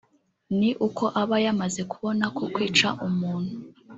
[0.59, 3.53] ni uko aba yamaze kubona ko kwica umuntu